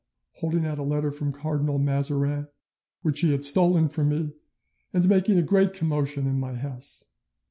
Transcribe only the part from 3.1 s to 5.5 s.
he had stolen from me, and making a